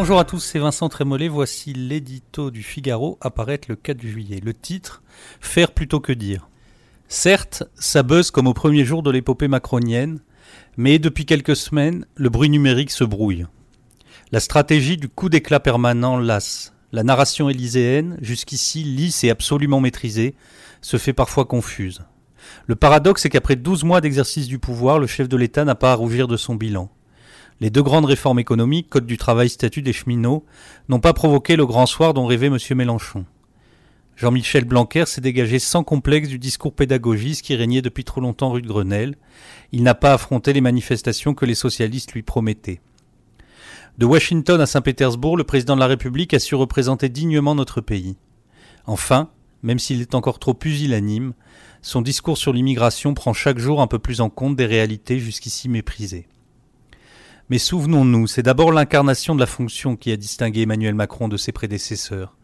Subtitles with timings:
[0.00, 1.28] Bonjour à tous, c'est Vincent Trémollet.
[1.28, 4.40] Voici l'édito du Figaro apparaître le 4 juillet.
[4.42, 5.02] Le titre
[5.42, 6.48] Faire plutôt que dire.
[7.08, 10.20] Certes, ça buzz comme au premier jour de l'épopée macronienne,
[10.78, 13.44] mais depuis quelques semaines, le bruit numérique se brouille.
[14.32, 16.72] La stratégie du coup d'éclat permanent lasse.
[16.92, 20.34] La narration élyséenne, jusqu'ici lisse et absolument maîtrisée,
[20.80, 22.00] se fait parfois confuse.
[22.66, 25.92] Le paradoxe est qu'après 12 mois d'exercice du pouvoir, le chef de l'État n'a pas
[25.92, 26.90] à rougir de son bilan.
[27.60, 30.44] Les deux grandes réformes économiques, Code du travail, statut des cheminots,
[30.88, 32.56] n'ont pas provoqué le grand soir dont rêvait M.
[32.74, 33.26] Mélenchon.
[34.16, 38.62] Jean-Michel Blanquer s'est dégagé sans complexe du discours pédagogiste qui régnait depuis trop longtemps rue
[38.62, 39.16] de Grenelle.
[39.72, 42.80] Il n'a pas affronté les manifestations que les socialistes lui promettaient.
[43.98, 48.16] De Washington à Saint-Pétersbourg, le président de la République a su représenter dignement notre pays.
[48.86, 49.30] Enfin,
[49.62, 51.34] même s'il est encore trop pusillanime,
[51.82, 55.68] son discours sur l'immigration prend chaque jour un peu plus en compte des réalités jusqu'ici
[55.68, 56.26] méprisées.
[57.50, 61.50] Mais souvenons-nous, c'est d'abord l'incarnation de la fonction qui a distingué Emmanuel Macron de ses
[61.50, 62.36] prédécesseurs.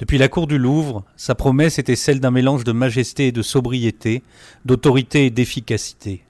[0.00, 3.42] Depuis la cour du Louvre, sa promesse était celle d'un mélange de majesté et de
[3.42, 4.24] sobriété,
[4.64, 6.24] d'autorité et d'efficacité.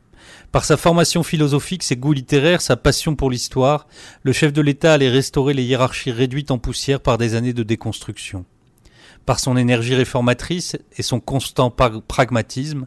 [0.52, 3.86] Par sa formation philosophique, ses goûts littéraires, sa passion pour l'histoire,
[4.22, 7.62] le chef de l'État allait restaurer les hiérarchies réduites en poussière par des années de
[7.62, 8.44] déconstruction.
[9.24, 12.86] Par son énergie réformatrice et son constant pragmatisme,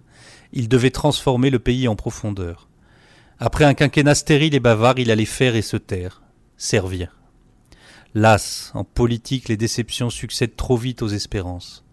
[0.53, 2.67] il devait transformer le pays en profondeur.
[3.39, 6.23] Après un quinquennat stérile et bavard, il allait faire et se taire,
[6.57, 7.19] servir.
[8.15, 11.83] Las, en politique, les déceptions succèdent trop vite aux espérances.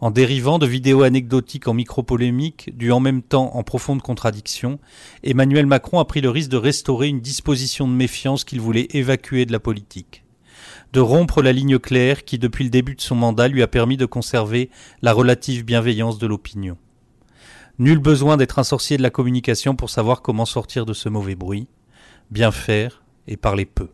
[0.00, 4.78] En dérivant de vidéos anecdotiques en micro-polémiques, dues en même temps en profonde contradiction,
[5.22, 9.44] Emmanuel Macron a pris le risque de restaurer une disposition de méfiance qu'il voulait évacuer
[9.44, 10.24] de la politique
[10.92, 13.96] de rompre la ligne claire qui, depuis le début de son mandat, lui a permis
[13.96, 14.70] de conserver
[15.02, 16.76] la relative bienveillance de l'opinion.
[17.80, 21.34] Nul besoin d'être un sorcier de la communication pour savoir comment sortir de ce mauvais
[21.34, 21.66] bruit,
[22.30, 23.88] bien faire et parler peu.